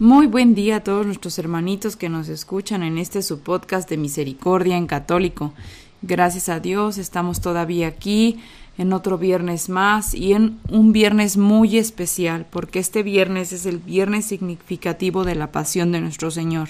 [0.00, 3.96] Muy buen día a todos nuestros hermanitos que nos escuchan en este su podcast de
[3.96, 5.54] Misericordia en Católico.
[6.02, 8.38] Gracias a Dios estamos todavía aquí
[8.78, 13.78] en otro viernes más y en un viernes muy especial porque este viernes es el
[13.78, 16.68] viernes significativo de la pasión de nuestro Señor.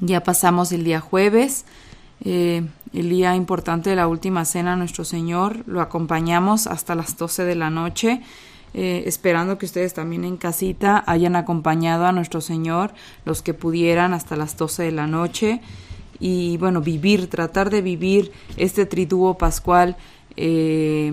[0.00, 1.64] Ya pasamos el día jueves,
[2.24, 2.62] eh,
[2.92, 7.56] el día importante de la última cena nuestro Señor, lo acompañamos hasta las 12 de
[7.56, 8.22] la noche.
[8.76, 12.92] Eh, esperando que ustedes también en casita hayan acompañado a nuestro Señor,
[13.24, 15.60] los que pudieran hasta las 12 de la noche
[16.18, 19.96] y bueno, vivir, tratar de vivir este triduo pascual
[20.36, 21.12] eh,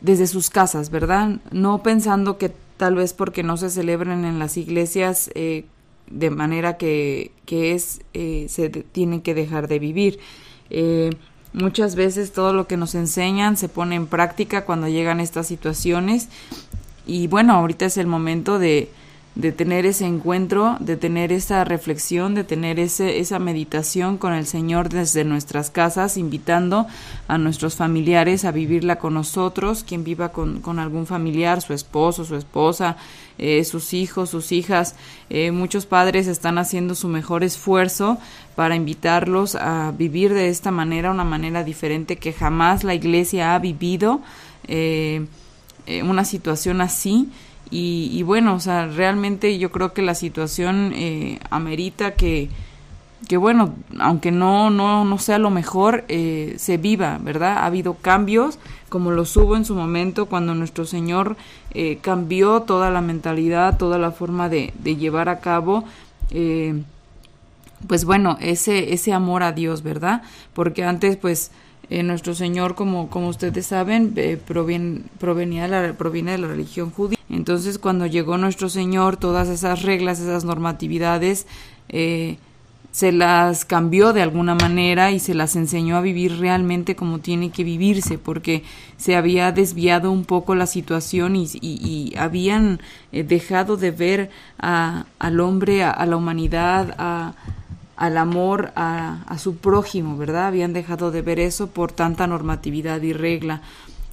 [0.00, 1.40] desde sus casas, ¿verdad?
[1.50, 5.64] No pensando que tal vez porque no se celebren en las iglesias eh,
[6.08, 10.20] de manera que, que es, eh, se tiene que dejar de vivir.
[11.52, 16.28] Muchas veces todo lo que nos enseñan se pone en práctica cuando llegan estas situaciones
[17.06, 18.90] y bueno, ahorita es el momento de,
[19.34, 24.46] de tener ese encuentro, de tener esa reflexión, de tener ese, esa meditación con el
[24.46, 26.86] Señor desde nuestras casas, invitando
[27.28, 32.26] a nuestros familiares a vivirla con nosotros, quien viva con, con algún familiar, su esposo,
[32.26, 32.96] su esposa,
[33.38, 34.96] eh, sus hijos, sus hijas.
[35.30, 38.18] Eh, muchos padres están haciendo su mejor esfuerzo
[38.58, 43.58] para invitarlos a vivir de esta manera, una manera diferente que jamás la iglesia ha
[43.60, 44.20] vivido,
[44.66, 45.24] eh,
[46.02, 47.30] una situación así
[47.70, 52.48] y, bueno, o sea, realmente yo creo que la situación eh, amerita que,
[53.28, 57.58] que, bueno, aunque no, no, no sea lo mejor, eh, se viva, ¿verdad?
[57.58, 58.58] Ha habido cambios,
[58.88, 61.36] como los hubo en su momento cuando nuestro Señor
[61.74, 65.84] eh, cambió toda la mentalidad, toda la forma de, de llevar a cabo.
[67.86, 70.22] Pues bueno, ese, ese amor a Dios, ¿verdad?
[70.52, 71.50] Porque antes, pues,
[71.90, 74.14] nuestro Señor, como, como ustedes saben,
[74.46, 77.18] proviene, provenía de la, proviene de la religión judía.
[77.30, 81.46] Entonces, cuando llegó nuestro Señor, todas esas reglas, esas normatividades,
[81.88, 82.36] eh,
[82.90, 87.50] se las cambió de alguna manera y se las enseñó a vivir realmente como tiene
[87.50, 88.64] que vivirse, porque
[88.96, 92.80] se había desviado un poco la situación y, habían
[93.12, 97.34] eh, dejado de ver al hombre, a, la humanidad, a,
[97.98, 100.46] al amor a, a, su prójimo, ¿verdad?
[100.46, 103.60] Habían dejado de ver eso por tanta normatividad y regla.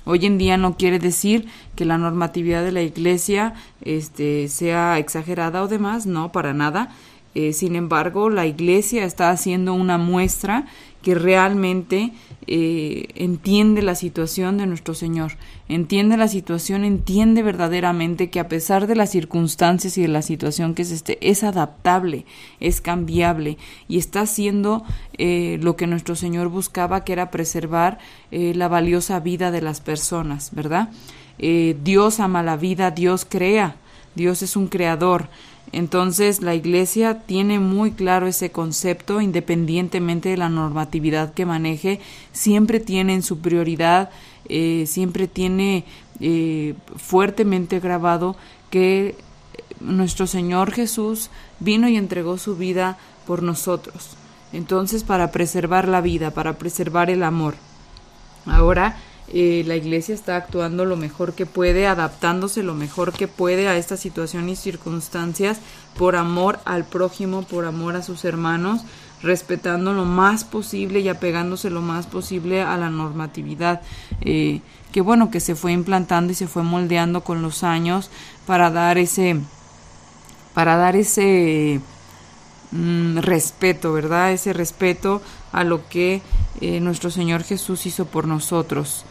[0.06, 5.64] Hoy en día no quiere decir que la normatividad de la Iglesia este, sea exagerada
[5.64, 6.90] o demás, no, para nada.
[7.34, 10.68] Eh, sin embargo, la Iglesia está haciendo una muestra
[11.06, 12.14] que realmente
[12.48, 15.34] eh, entiende la situación de nuestro Señor,
[15.70, 20.74] entiende la situación, entiende verdaderamente que a pesar de las circunstancias y de la situación
[20.74, 22.26] que se esté, es adaptable,
[22.60, 24.84] es cambiable y está haciendo
[25.20, 28.00] eh, lo que nuestro Señor buscaba, que era preservar
[28.32, 30.90] eh, la valiosa vida de las personas, ¿verdad?
[31.38, 33.76] Dios ama la vida, Dios crea,
[34.16, 35.28] Dios es un creador.
[35.72, 42.00] Entonces la Iglesia tiene muy claro ese concepto, independientemente de la normatividad que maneje,
[42.32, 44.10] siempre tiene en su prioridad,
[44.48, 45.86] eh, siempre tiene
[46.20, 48.36] eh, fuertemente grabado
[48.70, 49.16] que
[49.80, 54.12] nuestro Señor Jesús vino y entregó su vida por nosotros.
[54.54, 57.56] Entonces, para preservar la vida, para preservar el amor.
[58.46, 58.98] Ahora,
[59.34, 63.78] eh, la iglesia está actuando lo mejor que puede, adaptándose lo mejor que puede a
[63.78, 65.60] esta situación y circunstancias
[65.98, 68.82] por amor al prójimo, por amor a sus hermanos,
[69.22, 73.82] respetando lo más posible y apegándose lo más posible a la normatividad
[74.22, 78.12] eh, que bueno que se fue implantando y se fue moldeando con los años
[78.46, 79.42] para dar ese
[80.54, 81.82] para dar ese
[82.72, 84.32] mm, respeto, ¿verdad?
[84.32, 85.22] Ese respeto
[85.52, 86.22] a lo que
[86.62, 89.06] eh, nuestro Señor Jesús hizo por nosotros.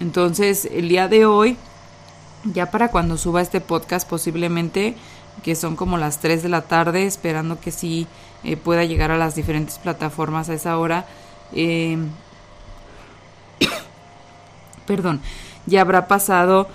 [0.00, 1.56] Entonces, el día de hoy,
[2.44, 4.96] ya para cuando suba este podcast, posiblemente
[5.42, 8.06] que son como las 3 de la tarde, esperando que sí
[8.44, 11.06] eh, pueda llegar a las diferentes plataformas a esa hora.
[11.52, 12.08] Em,
[14.86, 15.20] perdón,
[15.66, 16.68] ya habrá pasado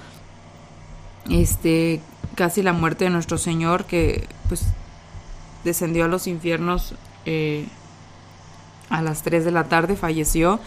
[1.29, 2.01] este
[2.35, 4.65] casi la muerte de nuestro Señor que pues
[5.63, 6.95] descendió a los infiernos
[7.25, 7.67] eh,
[8.89, 10.59] a las 3 de la tarde, falleció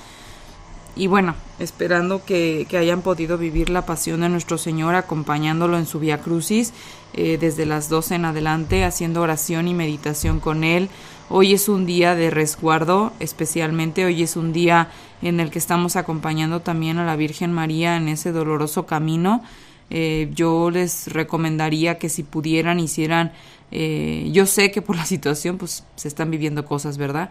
[0.97, 5.99] y bueno, esperando que, hayan podido vivir la pasión de nuestro Señor acompañándolo en su
[5.99, 6.73] Via Crucis
[7.15, 10.89] eh, desde las 12 en adelante, haciendo oración y meditación con Él.
[11.31, 14.89] Hoy es un día de resguardo, especialmente hoy es un día
[15.23, 19.43] en el que estamos acompañando también a la Virgen María en ese doloroso camino.
[19.91, 23.33] Eh, yo les recomendaría que si pudieran hicieran,
[23.71, 27.31] eh, yo sé que por la situación pues se están viviendo cosas, ¿verdad?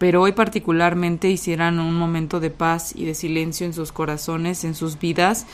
[0.00, 4.74] Pero hoy particularmente hicieran un momento de paz y de silencio en sus corazones, en
[4.74, 5.44] sus vidas,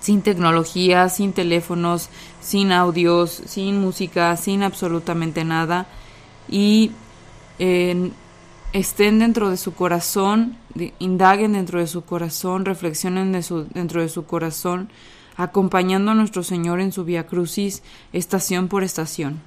[0.00, 2.08] sin tecnología, sin teléfonos,
[2.40, 5.86] sin audios, sin música, sin absolutamente nada,
[6.48, 6.90] y
[8.72, 10.56] estén dentro de su corazón,
[10.98, 14.88] indaguen dentro de su corazón, reflexionen dentro de su corazón,
[15.36, 19.40] acompañando a nuestro Señor en su Via Crucis, estación por estación.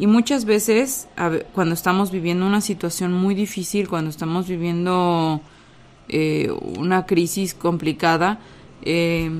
[0.00, 1.08] Y muchas veces,
[1.52, 5.42] cuando estamos viviendo una situación muy difícil, cuando estamos viviendo
[6.08, 8.40] eh, una crisis complicada,
[8.80, 9.30] eh,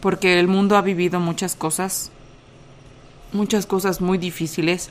[0.00, 2.10] porque el mundo ha vivido muchas cosas,
[3.34, 4.88] muchas cosas muy difíciles.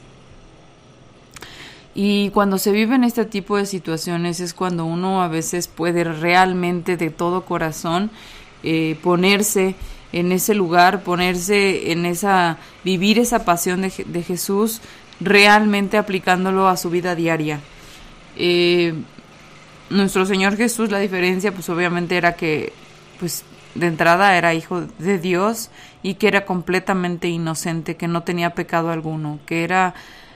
[1.96, 6.96] Y cuando se viven este tipo de situaciones es cuando uno a veces puede realmente
[6.96, 8.12] de todo corazón
[8.62, 9.74] eh, ponerse
[10.14, 14.82] en ese lugar, ponerse en esa, vivir esa pasión de, de Jesús
[15.20, 17.60] realmente aplicándolo a su vida diaria.
[18.36, 18.94] Eh,
[19.90, 22.74] nuestro Señor Jesús, la diferencia, pues obviamente era que,
[23.20, 23.44] pues
[23.76, 25.70] de entrada era hijo de Dios
[26.04, 29.94] y que era completamente inocente, que no tenía pecado alguno, que era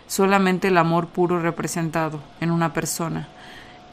[0.08, 3.28] solamente el amor puro representado en una persona.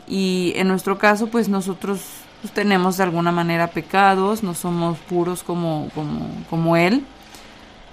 [0.06, 2.00] Y en nuestro caso, pues nosotros
[2.42, 7.04] pues, tenemos de alguna manera pecados, no somos puros como, como, como Él.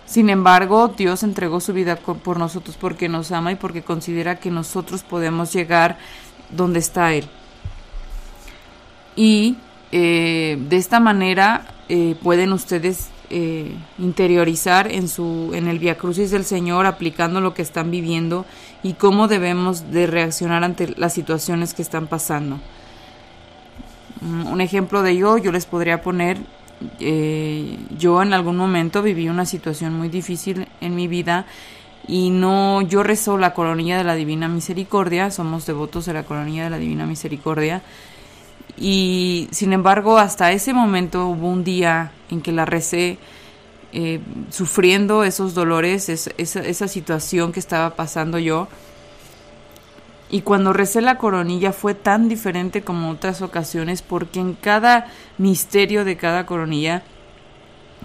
[0.06, 4.50] Sin embargo, Dios entregó su vida por nosotros porque nos ama y porque considera que
[4.50, 6.00] nosotros podemos llegar
[6.50, 7.26] donde está Él.
[9.16, 9.58] Y
[9.92, 16.32] eh, de esta manera eh, pueden ustedes eh, interiorizar en su en el Via Crucis
[16.32, 18.48] del Señor aplicando lo que están viviendo
[18.82, 22.60] y cómo debemos de reaccionar ante las situaciones que están pasando.
[24.22, 26.38] Mm, un ejemplo de ello yo les podría poner,
[27.00, 31.46] eh, yo en algún momento viví una situación muy difícil en mi vida
[32.08, 36.66] y no, yo rezo la colonia de la Divina Misericordia, somos devotos de la colonia
[36.66, 37.82] de la Divina Misericordia
[38.78, 43.20] y sin embargo hasta ese momento hubo un día en que la recé
[43.92, 44.20] eh,
[44.50, 48.68] sufriendo esos dolores, esa situación que estaba pasando yo
[50.32, 56.06] y cuando recé la coronilla fue tan diferente como otras ocasiones porque en cada misterio
[56.06, 57.04] de cada coronilla,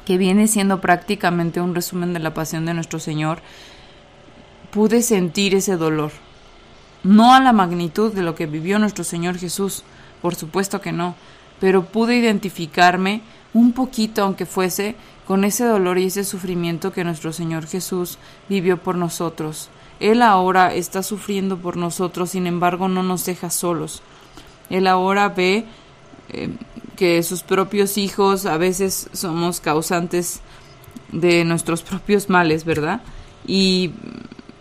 [0.07, 3.41] que viene siendo prácticamente un resumen de la pasión de nuestro Señor,
[4.71, 6.13] pude sentir ese dolor.
[7.03, 9.85] No a la magnitud de lo que vivió nuestro Señor Jesús,
[10.23, 11.15] por supuesto que no,
[11.61, 13.21] pero pude identificarme
[13.53, 18.19] un poquito, aunque fuese, con ese dolor y ese sufrimiento que nuestro Señor Jesús
[18.49, 19.69] vivió por nosotros.
[20.01, 24.03] Él ahora está sufriendo por nosotros, sin embargo no nos deja solos.
[24.71, 25.67] Él ahora ve
[26.31, 26.51] eh,
[26.97, 30.41] que sus propios hijos a veces somos causantes
[31.13, 33.01] de nuestros propios males, ¿verdad?
[33.47, 33.93] Y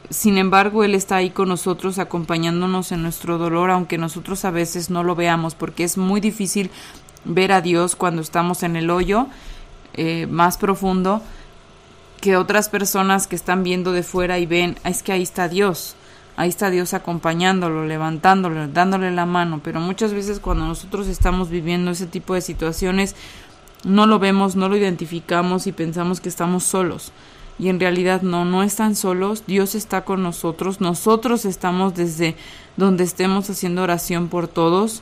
[0.10, 4.90] sin embargo, Él está ahí con nosotros, acompañándonos en nuestro dolor, aunque nosotros a veces
[4.90, 6.70] no lo veamos, porque es muy difícil
[7.26, 9.28] ver a Dios cuando estamos en el hoyo
[9.94, 11.22] eh, más profundo
[12.24, 15.50] que otras personas que están viendo de fuera y ven, ah, es que ahí está
[15.50, 15.98] Dios,
[16.38, 21.92] ahí está Dios acompañándolo, levantándolo, dándole la mano, pero muchas veces cuando nosotros estamos viviendo
[21.92, 23.18] ese tipo de situaciones,
[23.84, 27.12] no lo vemos, no lo identificamos y pensamos que estamos solos.
[27.60, 32.38] Y en realidad no, no están solos, Dios está con nosotros, nosotros estamos desde
[32.77, 35.01] donde estemos haciendo oración por todos.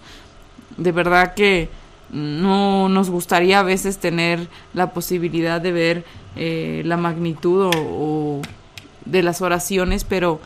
[0.76, 1.70] De verdad que
[2.12, 8.42] no nos gustaría a veces tener la posibilidad de ver eh, la magnitud o,
[9.06, 10.40] de las oraciones, pero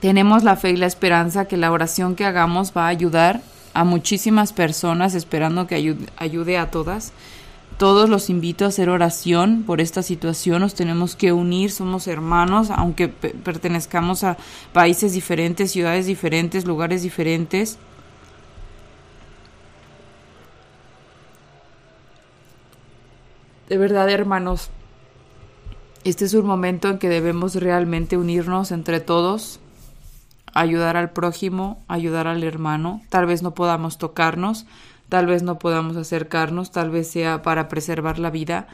[0.00, 3.40] tenemos la fe y la esperanza que la oración que hagamos va a ayudar
[3.74, 7.12] a muchísimas personas, esperando que ayude, ayude a todas.
[7.78, 12.70] Todos los invito a hacer oración por esta situación, nos tenemos que unir, somos hermanos,
[12.70, 14.36] aunque pertenezcamos a
[14.72, 17.78] países diferentes, ciudades diferentes, lugares diferentes.
[23.68, 24.70] De verdad, hermanos,
[26.04, 29.60] este es un momento en que debemos realmente unirnos entre todos,
[30.54, 33.02] ayudar al prójimo, ayudar al hermano.
[33.10, 34.64] Tal vez no podamos tocarnos,
[35.08, 38.68] tal vez no podamos acercarnos, tal vez sea para preservar la vida,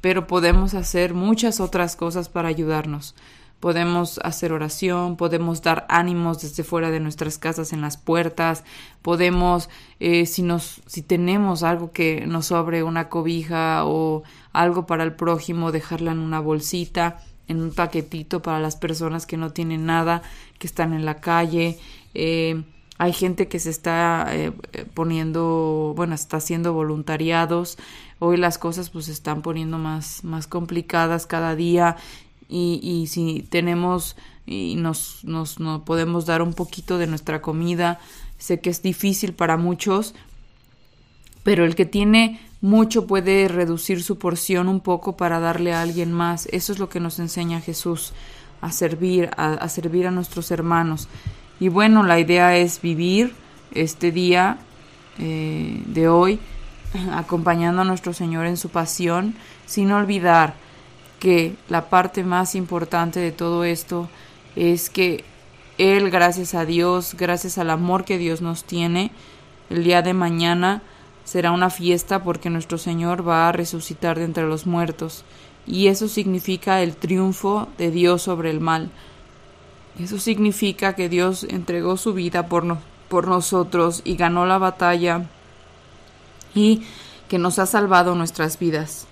[0.00, 3.14] pero podemos hacer muchas otras cosas para ayudarnos.
[3.60, 8.64] podemos hacer oración, podemos dar ánimos desde fuera de nuestras casas en las puertas,
[9.02, 9.68] podemos,
[10.00, 15.14] eh, si nos, si tenemos algo que nos sobre una cobija o algo para el
[15.14, 20.22] prójimo, dejarla en una bolsita, en un paquetito para las personas que no tienen nada,
[20.58, 21.78] que están en la calle.
[22.14, 22.62] Eh,
[22.98, 24.52] hay gente que se está eh,
[24.94, 27.78] poniendo, bueno, está haciendo voluntariados.
[28.18, 31.96] Hoy las cosas pues se están poniendo más, más complicadas cada día
[32.48, 34.16] y, y si tenemos
[34.46, 38.00] y nos, nos, podemos dar un poquito de nuestra comida,
[38.36, 40.14] sé que es difícil para muchos,
[41.42, 46.12] pero el que tiene mucho puede reducir su porción un poco para darle a alguien
[46.12, 46.46] más.
[46.52, 48.12] Eso es lo que nos enseña Jesús,
[48.60, 51.08] a servir, a, servir a nuestros hermanos.
[51.58, 53.34] Y bueno, la idea es vivir
[53.72, 54.58] este día
[55.18, 56.38] eh, de hoy
[57.12, 59.34] acompañando a nuestro Señor en su pasión,
[59.66, 60.54] sin olvidar
[61.18, 64.08] que la parte más importante de todo esto
[64.56, 65.24] es que
[65.78, 69.12] Él, gracias a Dios, gracias al amor que Dios nos tiene,
[69.68, 70.82] el día de mañana
[71.30, 75.22] será una fiesta porque nuestro Señor va a resucitar de entre los muertos.
[75.64, 78.90] Y eso significa el triunfo de Dios sobre el mal.
[80.00, 82.64] Eso significa que Dios entregó su vida por,
[83.28, 85.26] nosotros y ganó la batalla
[86.52, 86.82] y
[87.28, 89.06] que nos ha salvado nuestras vidas.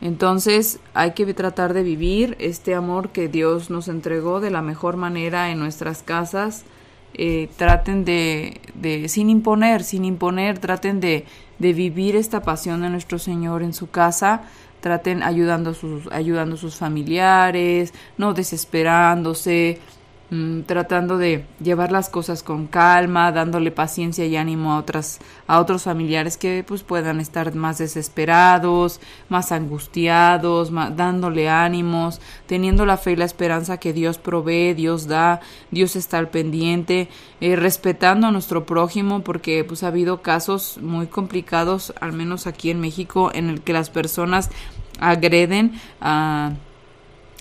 [0.00, 4.96] Entonces hay que tratar de vivir este amor que Dios nos entregó de la mejor
[4.96, 6.64] manera en nuestras casas.
[7.12, 11.26] Eh, traten de, de, sin imponer, sin imponer, traten de,
[11.58, 14.42] de vivir esta pasión de nuestro Señor en su casa,
[14.80, 19.80] traten ayudando a sus, ayudando a sus familiares, no desesperándose,
[20.30, 25.58] Mm, tratando de llevar las cosas con calma, dándole paciencia y ánimo a otras a
[25.58, 33.12] otros familiares que pues puedan estar más desesperados, más angustiados, dándole ánimos, teniendo la fe
[33.12, 37.08] y la esperanza que Dios provee, Dios da, Dios está al pendiente,
[37.40, 42.70] eh, respetando a nuestro prójimo porque pues ha habido casos muy complicados, al menos aquí
[42.70, 44.50] en México, en el que las personas
[45.00, 46.52] agreden a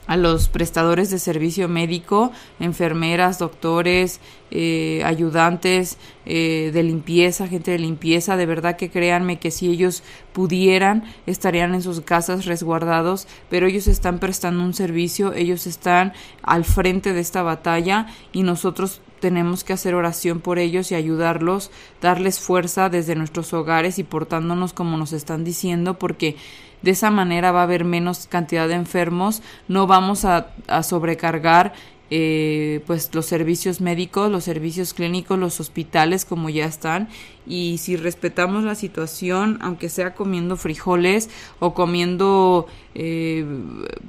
[0.07, 7.79] a los prestadores de servicio médico, enfermeras, doctores, eh, ayudantes eh, de limpieza, gente de
[7.79, 13.67] limpieza, de verdad que créanme que si ellos pudieran estarían en sus casas resguardados, pero
[13.67, 19.63] ellos están prestando un servicio, ellos están al frente de esta batalla y nosotros tenemos
[19.63, 21.71] que hacer oración por ellos y ayudarlos,
[22.01, 26.35] darles fuerza desde nuestros hogares y portándonos como nos están diciendo, porque
[26.81, 30.47] de esa manera va a haber menos cantidad de enfermos, no vamos a,
[30.83, 31.73] sobrecargar
[32.09, 37.09] eh, pues los servicios médicos, los servicios clínicos, los hospitales como ya están.
[37.45, 41.29] Y si respetamos la situación, aunque sea comiendo frijoles
[41.59, 43.45] o comiendo eh,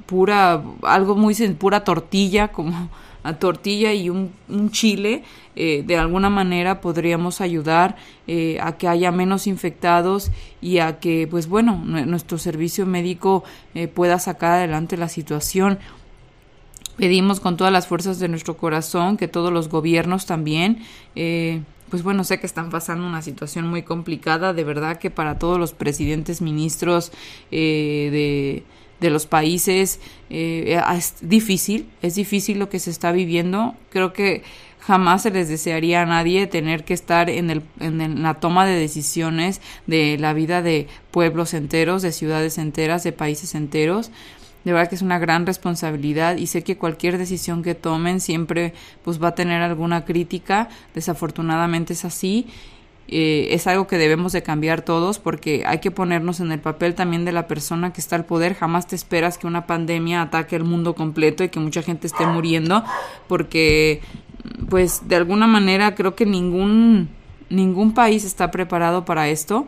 [0.05, 2.89] pura algo muy pura tortilla como
[3.37, 4.31] tortilla y un,
[4.71, 5.23] chile,
[5.55, 7.97] eh, de alguna manera podríamos ayudar
[8.27, 13.43] eh, a que haya menos infectados y a que, pues bueno, nuestro servicio médico
[13.75, 15.79] eh, pueda sacar adelante la situación.
[16.97, 20.79] Pedimos con todas las fuerzas de nuestro corazón que todos los gobiernos también
[21.89, 25.57] pues bueno, sé que están pasando una situación muy complicada, de verdad que para todos
[25.57, 27.11] los presidentes, ministros
[27.49, 28.63] de,
[28.99, 29.99] de los países.
[30.29, 33.75] Eh, es difícil, es difícil lo que se está viviendo.
[33.89, 34.43] Creo que
[34.79, 38.79] jamás se les desearía a nadie tener que estar en, el, en la toma de
[38.79, 44.11] decisiones de la vida de pueblos enteros, de ciudades enteras, de países enteros.
[44.63, 48.73] De verdad que es una gran responsabilidad y sé que cualquier decisión que tomen siempre
[49.03, 50.69] pues va a tener alguna crítica.
[50.93, 52.47] Desafortunadamente es así
[53.11, 56.93] eh, es algo que debemos de cambiar todos porque hay que ponernos en el papel
[56.93, 58.53] también de la persona que está al poder.
[58.53, 62.27] Jamás te esperas que una pandemia ataque el mundo completo y que mucha gente esté
[62.27, 62.83] muriendo
[63.27, 64.01] porque
[64.69, 67.09] pues de alguna manera creo que ningún
[67.49, 69.67] ningún país está preparado para esto.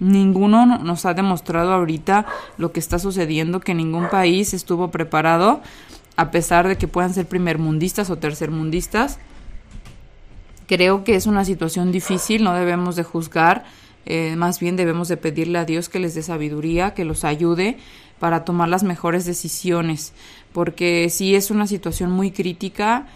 [0.00, 2.24] Ninguno nos ha demostrado ahorita
[2.56, 5.60] lo que está sucediendo, que ningún país estuvo preparado,
[6.16, 9.18] a pesar de que puedan ser primermundistas o tercermundistas
[10.68, 13.64] Creo que es una situación difícil, no debemos de juzgar,
[14.04, 17.78] eh, más bien debemos de pedirle a Dios que les dé sabiduría, que los ayude
[18.18, 20.12] para tomar las mejores decisiones,
[20.52, 23.06] porque si es una situación muy crítica,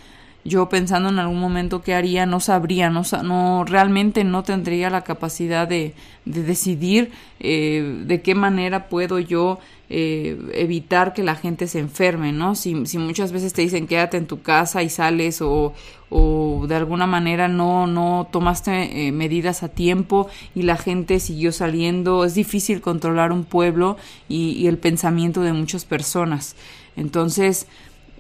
[0.45, 5.03] yo pensando en algún momento qué haría, no sabría, no, no realmente no tendría la
[5.03, 5.95] capacidad de,
[6.25, 12.33] de decidir eh, de qué manera puedo yo eh, evitar que la gente se enferme,
[12.33, 12.55] ¿no?
[12.55, 15.75] Si, si, muchas veces te dicen quédate en tu casa y sales o,
[16.09, 21.53] o de alguna manera no, no tomaste eh, medidas a tiempo y la gente siguió
[21.53, 23.97] saliendo, es difícil controlar un pueblo
[24.29, 26.57] y, y el pensamiento de muchas personas.
[26.97, 27.67] Entonces,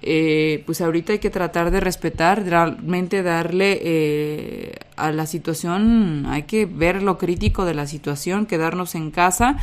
[0.02, 6.42] eh, pues ahorita hay que tratar de respetar, realmente darle eh, a la situación, hay
[6.42, 9.58] que ver lo crítico de la situación, quedarnos en casa,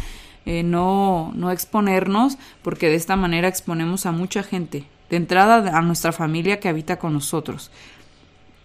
[0.46, 5.81] eh, no, no exponernos, porque de esta manera exponemos a mucha gente, de entrada a
[5.81, 7.69] nuestra familia que habita con nosotros,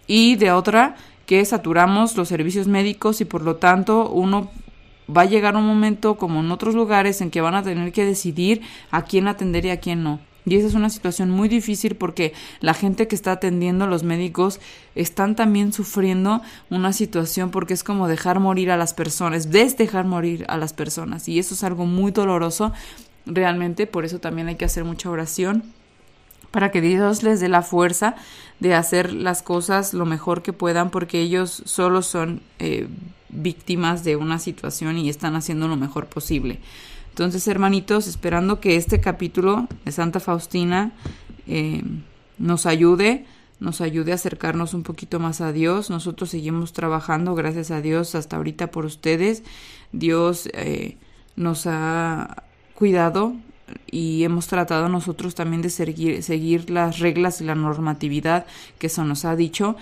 [0.07, 4.49] y de otra que saturamos los servicios médicos y por lo tanto uno
[5.09, 8.05] va a llegar un momento como en otros lugares en que van a tener que
[8.05, 10.19] decidir a quién atender y a quién no.
[10.45, 14.59] Y esa es una situación muy difícil porque la gente que está atendiendo, los médicos,
[14.93, 20.45] están también sufriendo una situación porque es como dejar morir a las personas, dejar morir
[20.47, 21.27] a las personas.
[21.27, 22.73] Y eso es algo muy doloroso
[23.25, 25.63] realmente, por eso también hay que hacer mucha oración
[26.51, 28.15] para que Dios les dé la fuerza
[28.59, 32.87] de hacer las cosas lo mejor que puedan porque ellos solo son eh,
[33.27, 36.59] víctimas de una situación y están haciendo lo mejor posible.
[37.15, 40.91] Entonces, hermanitos, esperando que este capítulo de Santa Faustina
[41.47, 41.81] eh,
[42.37, 43.25] nos ayude,
[43.61, 45.89] nos ayude a acercarnos un poquito más a Dios.
[45.89, 49.43] Nosotros seguimos trabajando, gracias a Dios, hasta ahorita por ustedes.
[49.93, 50.97] Dios eh,
[51.37, 52.43] nos ha
[52.73, 53.33] cuidado
[53.89, 58.45] y hemos tratado nosotros también de seguir, seguir las reglas y la normatividad
[58.77, 59.77] que se nos ha dicho.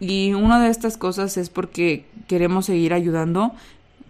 [0.00, 3.52] Y una de estas cosas es porque queremos seguir ayudando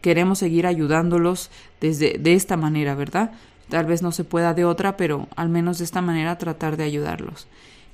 [0.05, 3.33] queremos seguir ayudándolos desde de esta manera, ¿verdad?
[3.71, 6.85] Tal vez no se pueda de otra, pero al menos de esta manera tratar de
[6.85, 7.47] ayudarlos.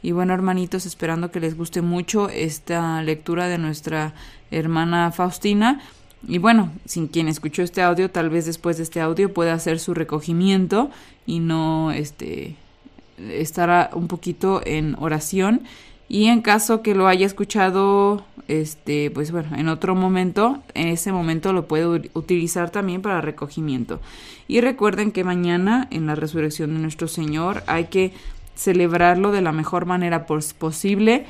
[0.02, 4.12] Y bueno, hermanitos, esperando que les guste mucho esta lectura de nuestra
[4.50, 5.82] hermana Faustina.
[6.26, 9.78] Y bueno, sin quien escuchó este audio, tal vez después de este audio pueda hacer
[9.78, 10.90] su recogimiento
[11.26, 12.56] y no este
[13.18, 15.62] estar un poquito en oración
[16.10, 21.12] y en caso que lo haya escuchado, este, pues bueno, en otro momento, en ese
[21.12, 24.00] momento lo puede utilizar también para recogimiento.
[24.48, 28.12] Y recuerden que mañana, en la resurrección de nuestro Señor, hay que
[28.56, 31.26] celebrarlo de la mejor manera posible,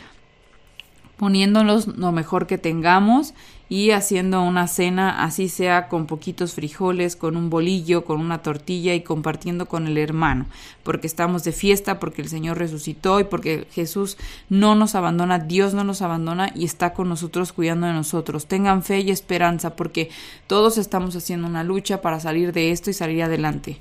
[1.21, 3.35] poniéndonos lo mejor que tengamos
[3.69, 8.95] y haciendo una cena, así sea con poquitos frijoles, con un bolillo, con una tortilla
[8.95, 10.47] y compartiendo con el hermano,
[10.83, 14.17] porque estamos de fiesta, porque el Señor resucitó y porque Jesús
[14.49, 18.47] no nos abandona, Dios no nos abandona y está con nosotros cuidando de nosotros.
[18.47, 20.09] Tengan fe y esperanza, porque
[20.47, 23.76] todos estamos haciendo una lucha para salir de esto y salir adelante.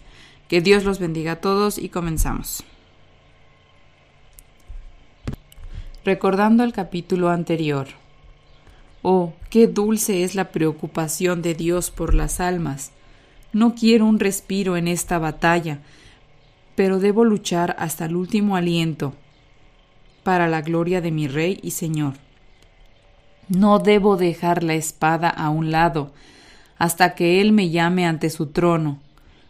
[0.49, 2.65] Que Dios los bendiga a todos y comenzamos.
[6.05, 7.87] Recordando el capítulo anterior.
[9.01, 12.91] Oh, qué dulce es la preocupación de Dios por las almas.
[13.51, 15.79] No quiero un respiro en esta batalla,
[16.75, 19.13] pero debo luchar hasta el último aliento
[20.23, 22.13] para la gloria de mi Rey y Señor.
[23.49, 26.13] No debo dejar la espada a un lado
[26.77, 28.99] hasta que Él me llame ante su trono.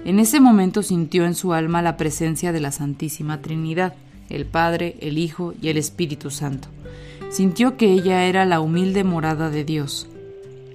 [0.08, 3.92] En ese momento sintió en su alma la presencia de la Santísima Trinidad,
[4.30, 6.68] el Padre, el Hijo y el Espíritu Santo.
[7.28, 10.08] Sintió que ella era la humilde morada de Dios.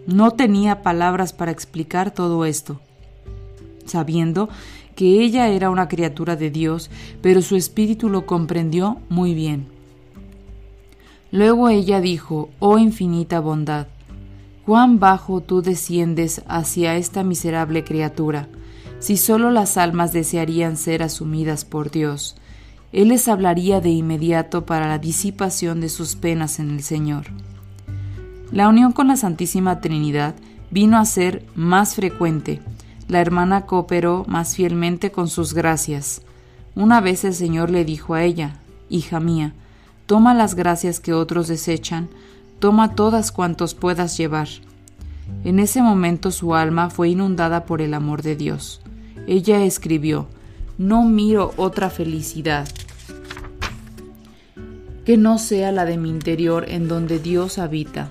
[0.06, 2.80] No tenía palabras para explicar todo esto,
[3.86, 4.50] sabiendo
[4.96, 6.92] que ella era una criatura de Dios,
[7.24, 9.66] pero su espíritu lo comprendió muy bien.
[11.32, 13.88] Luego ella dijo, Oh infinita bondad,
[14.64, 18.48] cuán bajo tú desciendes hacia esta miserable criatura,
[19.04, 22.38] si sólo las almas desearían ser asumidas por Dios.
[22.94, 27.26] Él les hablaría de inmediato para la disipación de sus penas en el Señor.
[28.50, 30.36] La unión con la Santísima Trinidad
[30.72, 32.62] vino a ser más frecuente,
[33.10, 36.22] la hermana cooperó más fielmente con sus gracias.
[36.74, 38.54] Una vez el Señor le dijo a ella,
[38.90, 39.54] Hija mía,
[40.06, 42.08] toma las gracias que otros desechan,
[42.60, 44.48] toma todas cuantos puedas llevar.
[45.44, 48.80] En ese momento su alma fue inundada por el amor de Dios.
[49.28, 50.28] Ella escribió,
[50.78, 52.68] No miro otra felicidad
[55.06, 58.10] que no sea la de mi interior en donde Dios habita.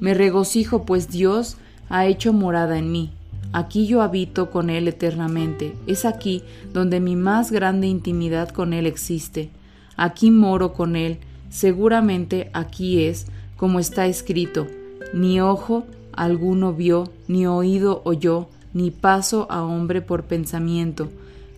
[0.00, 1.56] Me regocijo, pues Dios
[1.88, 3.10] ha hecho morada en mí.
[3.52, 5.74] Aquí yo habito con Él eternamente.
[5.86, 9.48] Es aquí donde mi más grande intimidad con Él existe.
[9.96, 11.18] Aquí moro con Él.
[11.48, 14.66] Seguramente aquí es, como está escrito,
[15.14, 21.08] ni ojo alguno vio, ni oído oyó, ni paso a hombre por pensamiento.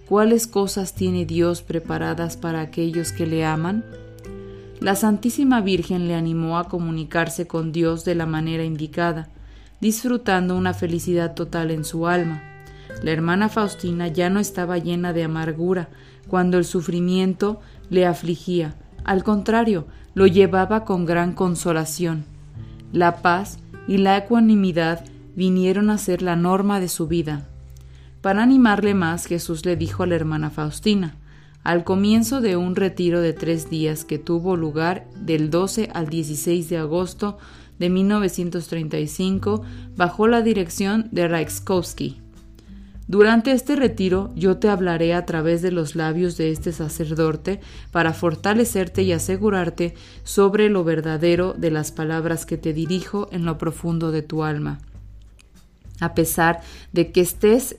[0.08, 3.84] ¿Cuáles cosas tiene Dios preparadas para aquellos que le aman?
[4.80, 9.28] La Santísima Virgen le animó a comunicarse con Dios de la manera indicada,
[9.80, 12.42] disfrutando una felicidad total en su alma.
[13.02, 15.88] La hermana Faustina ya no estaba llena de amargura
[16.28, 22.24] cuando el sufrimiento le afligía, al contrario, lo llevaba con gran consolación.
[22.92, 27.48] La paz y la ecuanimidad vinieron a ser la norma de su vida.
[28.20, 31.16] Para animarle más, Jesús le dijo a la hermana Faustina,
[31.62, 36.68] al comienzo de un retiro de tres días que tuvo lugar del 12 al 16
[36.68, 37.38] de agosto
[37.78, 39.62] de 1935
[39.96, 42.20] bajo la dirección de Raikskowski.
[43.08, 48.12] Durante este retiro yo te hablaré a través de los labios de este sacerdote para
[48.12, 54.12] fortalecerte y asegurarte sobre lo verdadero de las palabras que te dirijo en lo profundo
[54.12, 54.78] de tu alma.
[56.00, 56.60] A pesar
[56.92, 57.76] de que estés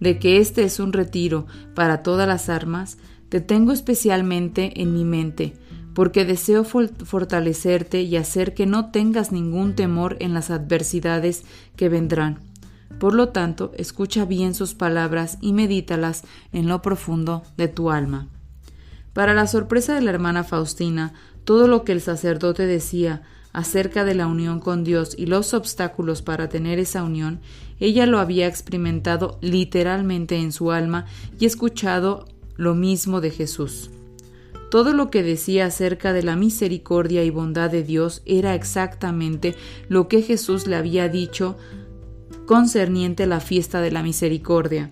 [0.00, 5.04] de que este es un retiro para todas las armas, te tengo especialmente en mi
[5.04, 5.54] mente,
[5.94, 11.44] porque deseo fortalecerte y hacer que no tengas ningún temor en las adversidades
[11.76, 12.38] que vendrán.
[13.00, 18.28] Por lo tanto, escucha bien sus palabras y medítalas en lo profundo de tu alma.
[19.12, 21.12] Para la sorpresa de la hermana Faustina,
[21.44, 26.22] todo lo que el sacerdote decía acerca de la unión con Dios y los obstáculos
[26.22, 27.40] para tener esa unión,
[27.80, 31.06] ella lo había experimentado literalmente en su alma
[31.38, 33.90] y escuchado lo mismo de Jesús.
[34.70, 39.54] Todo lo que decía acerca de la misericordia y bondad de Dios era exactamente
[39.88, 41.56] lo que Jesús le había dicho
[42.44, 44.90] concerniente la fiesta de la misericordia.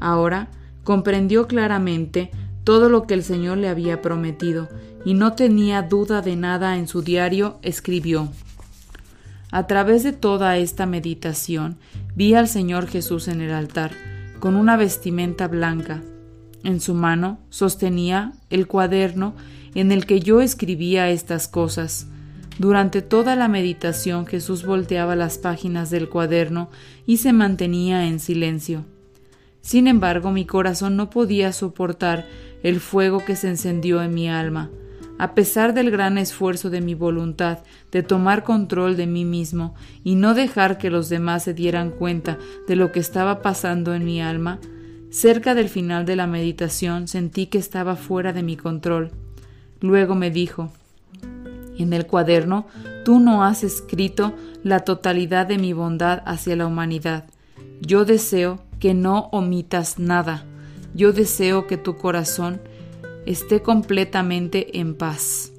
[0.00, 0.50] Ahora
[0.82, 2.30] comprendió claramente
[2.64, 4.68] todo lo que el Señor le había prometido
[5.04, 8.28] y no tenía duda de nada en su diario, escribió.
[9.50, 11.78] A través de toda esta meditación
[12.14, 13.92] vi al Señor Jesús en el altar,
[14.40, 16.02] con una vestimenta blanca.
[16.64, 19.34] En su mano sostenía el cuaderno
[19.74, 22.08] en el que yo escribía estas cosas.
[22.58, 26.68] Durante toda la meditación Jesús volteaba las páginas del cuaderno
[27.06, 28.84] y se mantenía en silencio.
[29.62, 32.26] Sin embargo, mi corazón no podía soportar
[32.62, 34.70] el fuego que se encendió en mi alma
[35.18, 37.58] a pesar del gran esfuerzo de mi voluntad
[37.90, 42.38] de tomar control de mí mismo y no dejar que los demás se dieran cuenta
[42.66, 44.60] de lo que estaba pasando en mi alma,
[45.10, 49.10] cerca del final de la meditación sentí que estaba fuera de mi control.
[49.80, 50.72] Luego me dijo,
[51.78, 52.66] en el cuaderno
[53.04, 57.24] tú no has escrito la totalidad de mi bondad hacia la humanidad.
[57.80, 60.44] Yo deseo que no omitas nada.
[60.94, 62.60] Yo deseo que tu corazón
[63.30, 65.52] esté completamente en paz.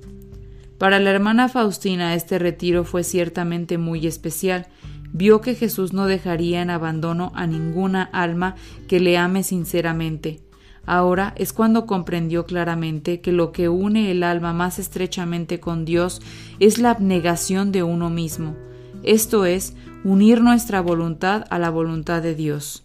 [0.77, 4.67] Para la hermana Faustina este retiro fue ciertamente muy especial.
[5.11, 8.55] Vio que Jesús no dejaría en abandono a ninguna alma
[8.87, 10.39] que le ame sinceramente.
[10.85, 16.21] Ahora es cuando comprendió claramente que lo que une el alma más estrechamente con Dios
[16.59, 18.55] es la abnegación de uno mismo,
[19.03, 22.83] esto es, unir nuestra voluntad a la voluntad de Dios.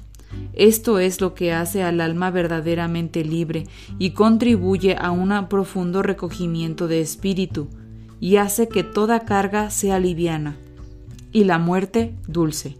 [0.52, 3.64] Esto es lo que hace al alma verdaderamente libre
[3.98, 7.68] y contribuye a un profundo recogimiento de espíritu
[8.20, 10.56] y hace que toda carga sea liviana
[11.32, 12.78] y la muerte dulce.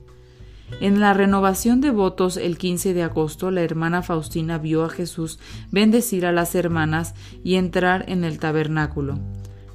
[0.81, 5.39] En la renovación de votos el 15 de agosto, la hermana Faustina vio a Jesús
[5.71, 9.19] bendecir a las hermanas y entrar en el tabernáculo.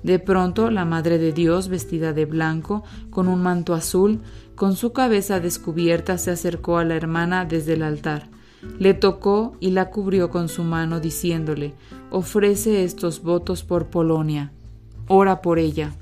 [0.04, 4.22] De pronto, la Madre de Dios, vestida de blanco, con un manto azul,
[4.60, 8.28] con su cabeza descubierta se acercó a la hermana desde el altar.
[8.78, 11.76] Le tocó y la cubrió con su mano, diciéndole
[12.12, 14.52] Ofrece estos votos por Polonia.
[15.08, 15.94] Ora por ella.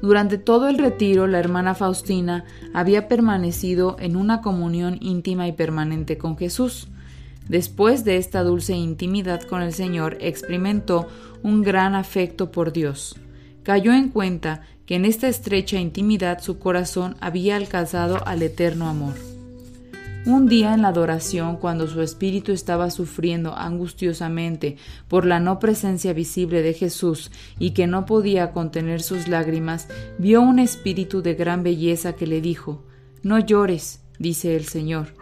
[0.00, 6.16] Durante todo el retiro, la hermana Faustina había permanecido en una comunión íntima y permanente
[6.16, 6.88] con Jesús.
[7.50, 11.06] Después de esta dulce intimidad con el Señor, experimentó
[11.42, 13.14] un gran afecto por Dios.
[13.62, 19.14] Cayó en cuenta que en esta estrecha intimidad su corazón había alcanzado al eterno amor.
[20.26, 26.12] Un día en la adoración, cuando su espíritu estaba sufriendo angustiosamente por la no presencia
[26.12, 29.86] visible de Jesús y que no podía contener sus lágrimas,
[30.18, 32.82] vio un espíritu de gran belleza que le dijo
[33.22, 35.14] No llores, dice el Señor.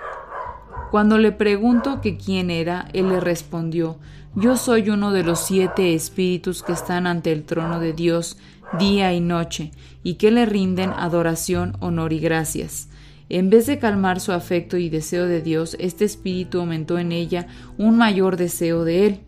[0.91, 3.99] Cuando le preguntó que quién era, él le respondió,
[4.35, 8.39] Yo soy uno de los siete espíritus que están ante el trono de Dios
[8.79, 9.71] día y noche,
[10.03, 12.89] y que le rinden adoración, honor y gracias.
[13.29, 17.47] En vez de calmar su afecto y deseo de Dios, este espíritu aumentó en ella
[17.77, 19.21] un mayor deseo de él.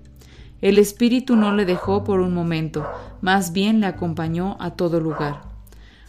[0.63, 2.87] El espíritu no le dejó por un momento,
[3.21, 5.43] más bien le acompañó a todo lugar.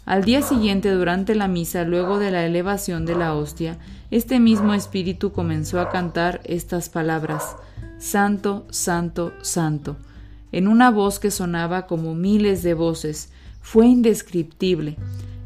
[0.05, 3.77] Al día siguiente, durante la misa, luego de la elevación de la hostia,
[4.09, 7.55] este mismo espíritu comenzó a cantar estas palabras
[7.97, 9.95] Santo, Santo, Santo,
[10.51, 13.29] en una voz que sonaba como miles de voces.
[13.61, 14.97] Fue indescriptible.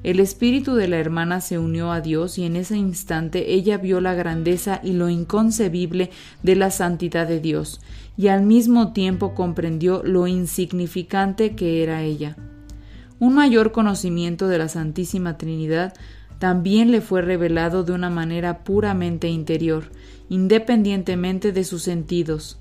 [0.04, 4.02] El espíritu de la hermana se unió a Dios y en ese instante ella vio
[4.02, 6.12] la grandeza y lo inconcebible
[6.44, 7.82] de la santidad de Dios,
[8.16, 12.38] y al mismo tiempo comprendió lo insignificante que era ella.
[13.18, 15.94] Un mayor conocimiento de la Santísima Trinidad
[16.38, 19.86] también le fue revelado de una manera puramente interior,
[20.30, 22.60] independientemente de sus sentidos.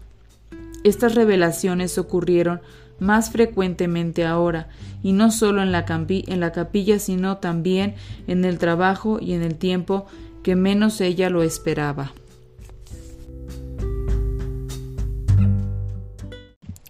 [0.84, 2.60] Estas revelaciones ocurrieron
[3.00, 4.68] más frecuentemente ahora,
[5.02, 7.94] y no solo en la, capilla, sino también
[8.26, 10.06] en el trabajo y en el tiempo
[10.42, 12.12] que menos ella lo esperaba.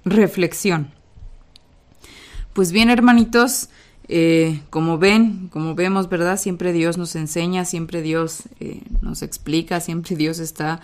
[0.04, 0.90] Reflexión.
[2.52, 3.68] Pues bien, hermanitos,
[4.08, 6.36] eh, como ven, como vemos, ¿verdad?
[6.36, 10.80] Siempre Dios nos enseña, siempre Dios eh, nos explica, siempre Dios está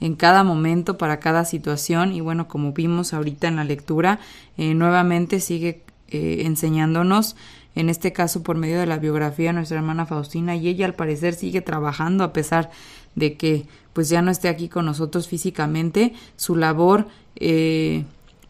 [0.00, 2.12] en cada momento para cada situación.
[2.12, 4.20] Y bueno, como vimos ahorita en la lectura,
[4.56, 7.36] eh, nuevamente sigue enseñándonos,
[7.74, 10.94] en este caso por medio de la biografía de nuestra hermana Faustina y ella al
[10.94, 12.70] parecer sigue trabajando a pesar
[13.14, 17.08] de que pues ya no esté aquí con nosotros físicamente, su labor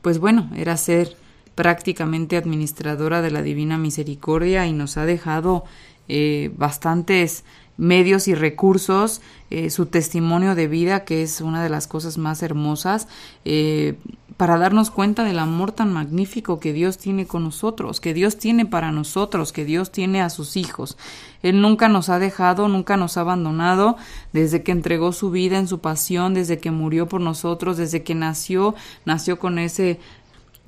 [0.03, 1.17] pues bueno, era ser
[1.55, 5.65] prácticamente administradora de la Divina Misericordia y nos ha dejado
[6.07, 7.45] eh, bastantes
[7.79, 12.43] medios y recursos, eh, su testimonio de vida, que es una de las cosas más
[12.43, 13.09] hermosas,
[13.47, 13.97] eh,
[14.37, 18.67] para darnos cuenta del amor tan magnífico que Dios tiene con nosotros, que Dios tiene
[18.67, 20.97] para nosotros, que Dios tiene a sus hijos.
[21.43, 23.97] Él nunca nos ha dejado, nunca nos ha abandonado,
[24.33, 28.15] desde que entregó su vida en su pasión, desde que murió por nosotros, desde que
[28.15, 29.99] nació, nació con ese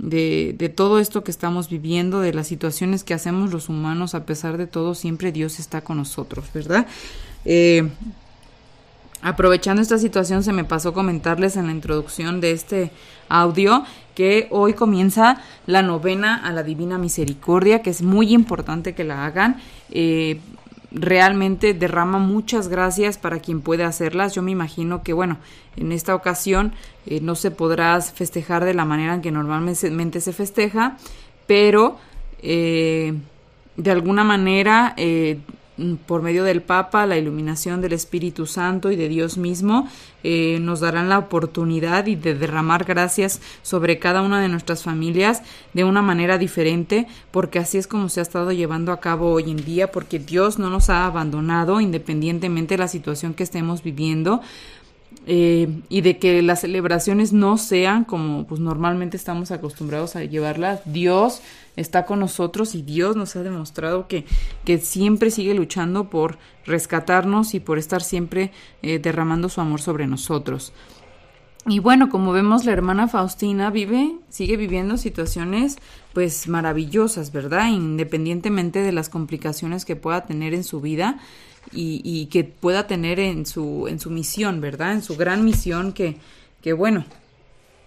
[0.01, 4.25] de, de, todo esto que estamos viviendo, de las situaciones que hacemos los humanos, a
[4.25, 6.87] pesar de todo, siempre Dios está con nosotros, ¿verdad?
[7.45, 7.89] Eh,
[9.23, 12.91] aprovechando esta situación, se me pasó comentarles en la introducción de este
[13.29, 13.85] audio
[14.15, 19.27] que hoy comienza la novena a la Divina Misericordia, que es muy importante que la
[19.27, 19.61] hagan.
[19.91, 20.41] Eh,
[20.93, 24.35] realmente derrama muchas gracias para quien puede hacerlas.
[24.35, 25.39] Yo me imagino que, bueno,
[25.77, 26.73] en esta ocasión
[27.07, 30.97] eh, no se podrá festejar de la manera en que normalmente se festeja,
[31.47, 31.99] pero
[32.43, 33.15] eh,
[33.77, 35.39] de alguna manera eh,
[36.07, 39.89] por medio del Papa, la iluminación del Espíritu Santo y de Dios mismo,
[40.23, 45.43] eh, nos darán la oportunidad y de derramar gracias sobre cada una de nuestras familias
[45.73, 49.51] de una manera diferente, porque así es como se ha estado llevando a cabo hoy
[49.51, 54.41] en día, porque Dios no nos ha abandonado independientemente de la situación que estemos viviendo.
[55.27, 60.81] Eh, y de que las celebraciones no sean como pues normalmente estamos acostumbrados a llevarlas.
[60.87, 61.43] Dios
[61.81, 64.25] está con nosotros y Dios nos ha demostrado que,
[64.65, 70.07] que siempre sigue luchando por rescatarnos y por estar siempre eh, derramando su amor sobre
[70.07, 70.73] nosotros.
[71.67, 75.77] Y bueno, como vemos, la hermana Faustina vive, sigue viviendo situaciones
[76.15, 77.69] pues maravillosas, ¿verdad?
[77.69, 81.21] Independientemente de las complicaciones que pueda tener en su vida
[81.71, 84.93] y, y que pueda tener en su, en su misión, ¿verdad?
[84.93, 86.17] En su gran misión que,
[86.63, 87.05] que bueno,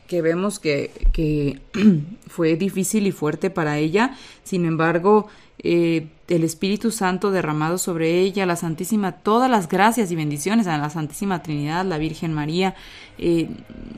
[0.08, 1.60] que vemos que, que
[2.28, 4.16] fue difícil y fuerte para ella.
[4.44, 5.28] Sin embargo,
[5.64, 10.78] eh, el Espíritu Santo derramado sobre ella, la Santísima, todas las gracias y bendiciones a
[10.78, 12.76] la Santísima Trinidad, la Virgen María,
[13.18, 13.50] eh,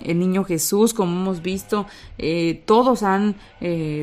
[0.04, 1.86] el Niño Jesús, como hemos visto,
[2.18, 3.36] eh, todos han,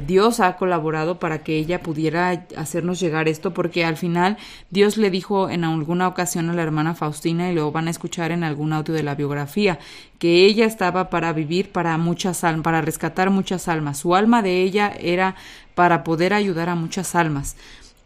[0.07, 4.39] Dios ha colaborado para que ella pudiera hacernos llegar esto, porque al final
[4.71, 8.33] Dios le dijo en alguna ocasión a la hermana Faustina, y lo van a escuchar
[8.33, 9.79] en algún audio de la biografía,
[10.19, 13.99] que ella estaba para vivir para muchas almas, para rescatar muchas almas.
[13.99, 15.35] Su alma de ella era
[15.75, 17.57] para poder ayudar a muchas almas.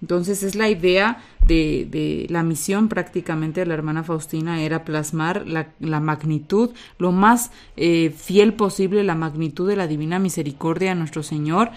[0.02, 5.46] Entonces es la idea de, de, la misión prácticamente de la hermana Faustina era plasmar
[5.46, 10.96] la, la magnitud, lo más eh, fiel posible, la magnitud de la divina misericordia de
[10.96, 11.70] nuestro Señor,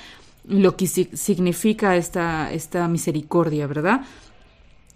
[0.48, 4.02] lo que significa esta, esta misericordia, ¿verdad?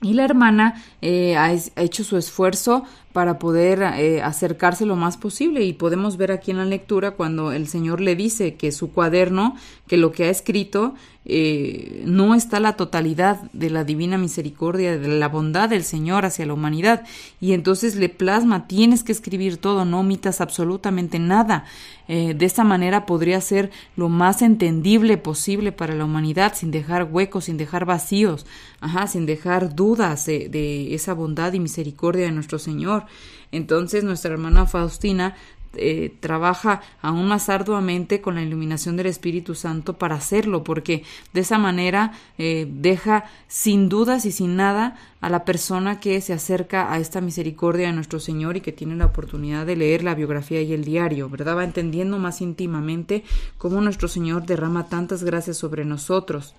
[0.04, 5.64] Y la hermana eh, ha, hecho su esfuerzo para poder eh, acercarse lo más posible.
[5.64, 9.56] Y podemos ver aquí en la lectura cuando el Señor le dice que su cuaderno,
[9.88, 10.96] que lo que ha escrito,
[11.26, 16.46] eh, no está la totalidad de la divina misericordia, de la bondad del Señor hacia
[16.46, 17.04] la humanidad.
[17.40, 21.66] Y entonces le plasma, tienes que escribir todo, no omitas absolutamente nada.
[22.10, 27.06] Eh, de esta manera podría ser lo más entendible posible para la humanidad, sin dejar
[27.10, 28.46] huecos, sin dejar vacíos,
[28.82, 33.03] ajá, sin dejar dudas de, de esa bondad y misericordia de nuestro Señor.
[33.52, 35.36] Entonces nuestra hermana Faustina
[35.76, 41.42] eh, trabaja aún más arduamente con la iluminación del Espíritu Santo para hacerlo, porque de
[41.42, 46.94] esa manera eh, deja sin dudas y sin nada a la persona que se acerca
[46.94, 50.62] a esta misericordia de nuestro Señor y que tiene la oportunidad de leer la biografía
[50.62, 51.58] y el diario, ¿verdad?
[51.58, 53.24] Va entendiendo más íntimamente
[53.58, 56.54] cómo nuestro Señor derrama tantas gracias sobre nosotros.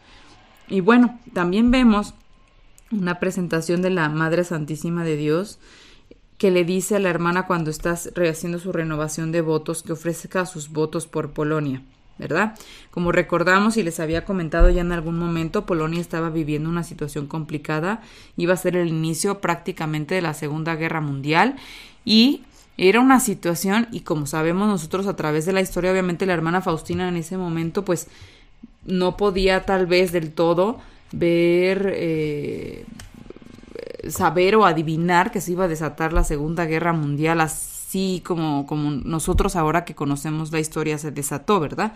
[0.67, 2.15] Y bueno, también vemos
[2.91, 5.61] una presentación de la Madre Santísima de Dios,
[6.39, 10.47] que le dice a la hermana cuando estás rehaciendo su renovación de votos que ofrezca
[10.47, 11.83] sus votos por Polonia,
[12.19, 12.55] ¿verdad?
[12.91, 17.27] Como recordamos y les había comentado ya en algún momento, Polonia estaba viviendo una situación
[17.27, 18.03] complicada,
[18.37, 21.57] iba a ser el inicio prácticamente de la Segunda Guerra Mundial
[22.05, 22.43] y
[22.77, 26.61] era una situación y como sabemos nosotros a través de la historia, obviamente la hermana
[26.61, 28.09] Faustina en ese momento pues
[28.85, 30.81] no podía tal vez del todo
[31.13, 32.85] ver eh,
[34.11, 38.91] saber o adivinar que se iba a desatar la Segunda Guerra Mundial así como, como
[38.91, 41.93] nosotros ahora que conocemos la historia se desató, ¿verdad?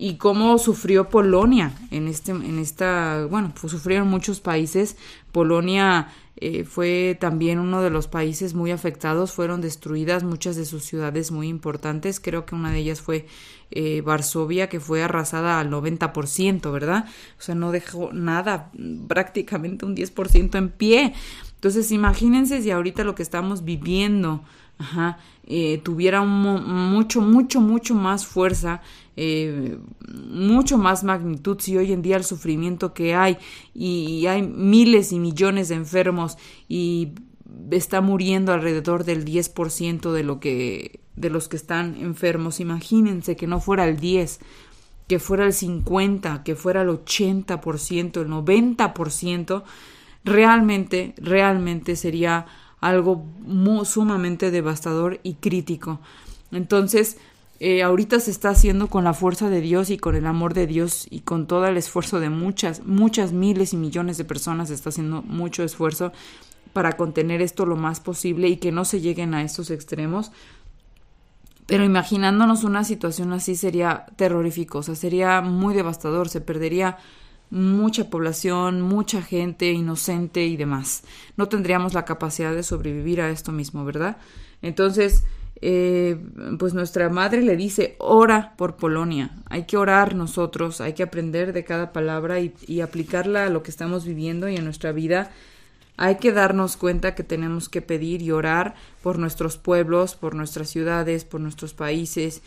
[0.00, 4.96] Y cómo sufrió Polonia en este en esta bueno pues sufrieron muchos países.
[5.32, 6.06] Polonia
[6.36, 11.32] eh, fue también uno de los países muy afectados fueron destruidas muchas de sus ciudades
[11.32, 12.20] muy importantes.
[12.20, 13.26] Creo que una de ellas fue
[13.72, 17.06] eh, Varsovia que fue arrasada al 90% verdad
[17.36, 18.70] o sea no dejó nada
[19.08, 21.12] prácticamente un 10% en pie.
[21.56, 24.44] Entonces imagínense si ahorita lo que estamos viviendo
[24.78, 28.80] ajá, eh, tuviera mucho, mucho, mucho más fuerza,
[29.20, 29.78] eh,
[30.14, 33.36] mucho más magnitud si hoy en día el sufrimiento que hay
[33.74, 37.14] y, hay miles y millones de enfermos y
[37.72, 42.60] está muriendo alrededor del 10% de lo que de los que están enfermos.
[42.60, 44.38] Imagínense que no fuera el 10,
[45.08, 49.64] que fuera el 50, que fuera el 80%, el 90%,
[50.22, 52.46] realmente realmente sería
[52.80, 53.26] algo
[53.84, 55.98] sumamente devastador y crítico.
[56.52, 57.16] Entonces,
[57.60, 60.66] eh, ahorita se está haciendo con la fuerza de Dios y con el amor de
[60.66, 64.74] Dios y con todo el esfuerzo de muchas, muchas miles y millones de personas, se
[64.74, 66.12] está haciendo mucho esfuerzo
[66.72, 70.30] para contener esto lo más posible y que no se lleguen a estos extremos.
[71.66, 76.96] Pero imaginándonos una situación así sería terrorífico, o sea, sería muy devastador, se perdería
[77.50, 81.02] mucha población, mucha gente inocente y demás.
[81.36, 84.18] No tendríamos la capacidad de sobrevivir a esto mismo, ¿verdad?
[84.62, 85.24] Entonces,
[85.60, 86.16] eh,
[86.58, 91.52] pues nuestra madre le dice, ora por Polonia, hay que orar nosotros, hay que aprender
[91.52, 95.30] de cada palabra y, aplicarla a lo que estamos viviendo y en nuestra vida.
[95.96, 100.68] Hay que darnos cuenta que tenemos que pedir y orar por nuestros pueblos, por nuestras
[100.68, 102.40] ciudades, por nuestros países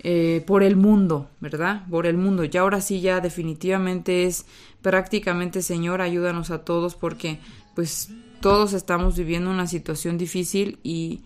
[0.00, 1.86] eh, por el mundo, ¿verdad?
[1.88, 2.44] Por el mundo.
[2.44, 4.44] Ya ahora sí, ya definitivamente es
[4.82, 7.38] prácticamente, Señor, ayúdanos a todos porque
[7.74, 8.10] pues
[8.42, 11.22] todos estamos viviendo una situación difícil y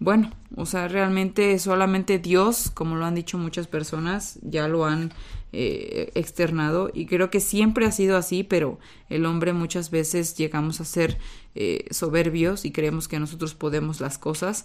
[0.00, 5.12] bueno, o sea, realmente solamente Dios, como lo han dicho muchas personas, ya lo han
[5.52, 8.78] eh, externado y creo que siempre ha sido así, pero
[9.10, 11.18] el hombre muchas veces llegamos a ser
[11.54, 14.64] eh, soberbios y creemos que nosotros podemos las cosas.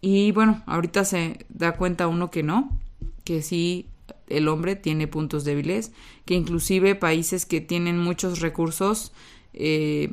[0.00, 2.70] Y bueno, ahorita se da cuenta uno que no,
[3.24, 3.88] que sí
[4.28, 5.92] el hombre tiene puntos débiles,
[6.24, 9.12] que inclusive países que tienen muchos recursos
[9.52, 10.12] eh,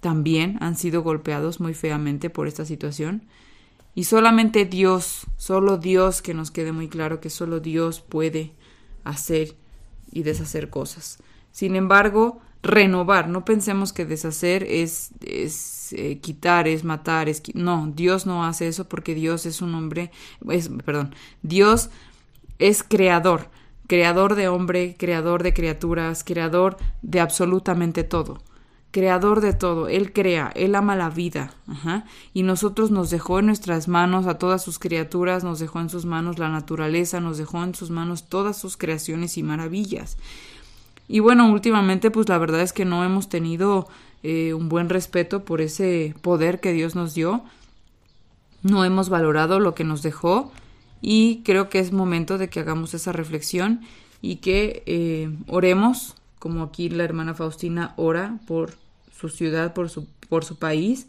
[0.00, 3.22] también han sido golpeados muy feamente por esta situación.
[3.94, 8.52] Y solamente Dios, solo Dios, que nos quede muy claro que solo Dios puede
[9.04, 9.56] hacer
[10.12, 11.18] y deshacer cosas.
[11.52, 13.28] Sin embargo, renovar.
[13.28, 18.68] No pensemos que deshacer es, es eh, quitar, es matar, es no, Dios no hace
[18.68, 20.10] eso porque Dios es un hombre,
[20.48, 21.90] es, perdón, Dios
[22.58, 23.48] es creador,
[23.86, 28.42] creador de hombre, creador de criaturas, creador de absolutamente todo.
[28.92, 33.46] Creador de todo, Él crea, Él ama la vida, ajá, y nosotros nos dejó en
[33.46, 37.62] nuestras manos a todas sus criaturas, nos dejó en sus manos la naturaleza, nos dejó
[37.62, 40.16] en sus manos todas sus creaciones y maravillas.
[41.06, 43.88] Y bueno, últimamente pues la verdad es que no hemos tenido
[44.22, 47.42] eh, un buen respeto por ese poder que Dios nos dio.
[48.62, 50.52] No hemos valorado lo que nos dejó
[51.00, 53.80] y creo que es momento de que hagamos esa reflexión
[54.22, 58.72] y que eh, oremos, como aquí la hermana Faustina ora por
[59.16, 61.06] su ciudad, por su, por su país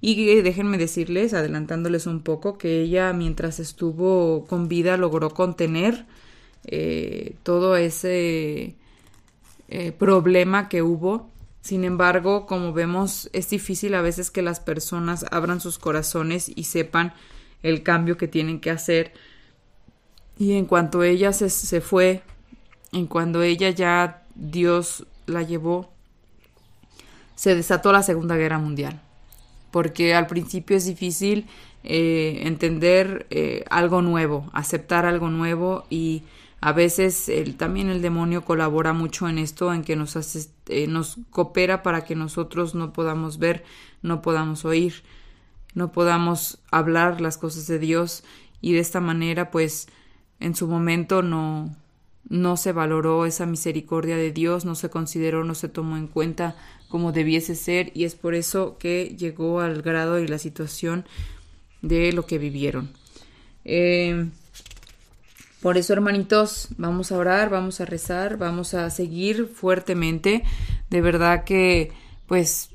[0.00, 6.06] Y déjenme decirles, adelantándoles un poco, que ella mientras estuvo con vida logró contener
[6.64, 8.74] eh, todo ese
[9.68, 11.28] eh, problema que hubo.
[11.60, 16.64] Sin embargo, como vemos, es difícil a veces que las personas abran sus corazones y
[16.64, 17.12] sepan
[17.62, 19.12] el cambio que tienen que hacer.
[20.38, 22.22] Y en cuanto ella se, se fue,
[22.92, 25.92] en cuando ella ya Dios la llevó,
[27.34, 29.00] se desató la Segunda Guerra Mundial.
[29.70, 31.46] Porque al principio es difícil
[31.84, 36.24] eh, entender eh, algo nuevo, aceptar algo nuevo y
[36.60, 41.16] a veces también el demonio colabora mucho en esto, en que nos, hace, eh, nos
[41.30, 43.64] coopera para que nosotros no podamos ver,
[44.02, 45.02] no podamos oír,
[45.74, 48.24] no podamos hablar las cosas de Dios
[48.60, 49.88] y de esta manera pues
[50.38, 51.74] en su momento no,
[52.30, 56.56] no se valoró esa misericordia de Dios, no se consideró, no se tomó en cuenta
[56.88, 61.04] como debiese ser y es por eso que llegó al grado y la situación
[61.82, 62.90] de lo que vivieron.
[63.64, 64.30] Eh,
[65.60, 70.42] por eso, hermanitos, vamos a orar, vamos a rezar, vamos a seguir fuertemente.
[70.88, 71.92] De verdad que,
[72.26, 72.70] pues,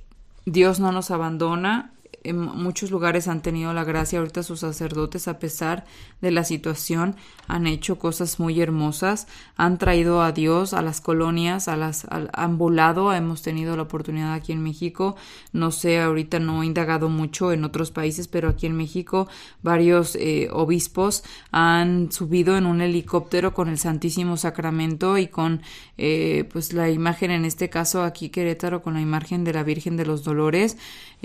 [0.45, 1.94] Dios no nos abandona
[2.25, 4.19] en muchos lugares han tenido la gracia.
[4.19, 5.85] Ahorita sus sacerdotes a pesar
[6.21, 7.15] de la situación
[7.47, 9.27] han hecho cosas muy hermosas.
[9.55, 13.13] Han traído a Dios a las colonias a las han volado.
[13.13, 15.15] Hemos tenido la oportunidad aquí en México.
[15.53, 19.27] No sé ahorita no he indagado mucho en otros países pero aquí en México
[19.61, 25.61] varios eh, obispos han subido en un helicóptero con el Santísimo Sacramento y con
[25.97, 29.97] eh, pues la imagen en este caso aquí Querétaro con la imagen de la Virgen
[29.97, 30.77] de los Dolores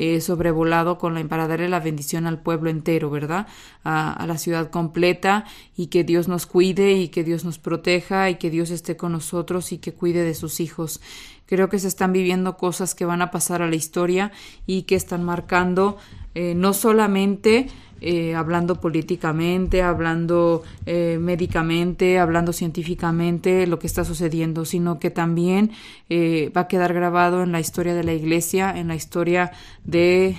[0.03, 3.47] eh, sobrevolado con la, para darle la bendición al pueblo entero, ¿verdad?
[3.85, 5.45] A, a, la ciudad completa
[5.77, 9.13] y que Dios nos cuide y que Dios nos proteja y que Dios esté con
[9.13, 11.03] nosotros y que cuide de sus hijos.
[11.51, 14.31] Creo que se están viviendo cosas que van a pasar a la historia
[14.69, 15.99] y que están marcando
[16.37, 17.67] eh, no solamente
[18.01, 25.73] eh, hablando políticamente, hablando eh, médicamente, hablando científicamente lo que está sucediendo, sino que también
[26.09, 29.51] va a quedar grabado en la historia de la Iglesia, en la historia
[29.83, 30.37] de,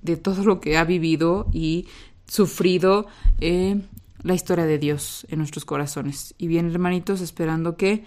[0.00, 1.86] de todo lo que ha vivido y
[2.26, 3.08] sufrido
[4.22, 6.34] la historia de Dios en nuestros corazones.
[6.38, 8.04] Y bien, hermanitos, esperando que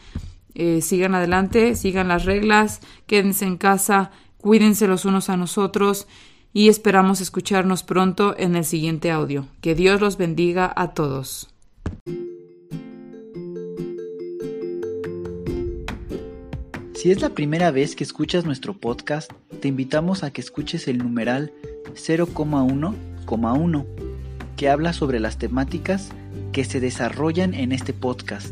[0.81, 6.07] sigan adelante, sigan las reglas, quédense en casa, cuídense los unos a nosotros
[6.53, 9.47] y esperamos escucharnos pronto en el siguiente audio.
[9.61, 11.53] Que Dios los bendiga a todos.
[16.95, 19.31] Si es la primera vez que escuchas nuestro podcast,
[19.61, 21.53] te invitamos a que escuches el numeral
[21.93, 23.85] 0,1,1,
[24.55, 26.09] que habla sobre las temáticas
[26.51, 28.51] que se desarrollan en este podcast